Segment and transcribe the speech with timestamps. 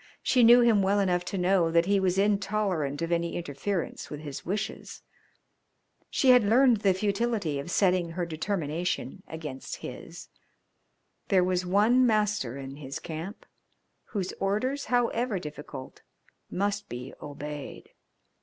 [0.23, 4.21] She knew him well enough to know that he was intolerant of any interference with
[4.21, 5.03] his wishes.
[6.09, 10.29] She had learned the futility of setting her determination against his.
[11.27, 13.45] There was one master in his camp,
[14.05, 16.01] whose orders, however difficult,
[16.49, 17.91] must be obeyed.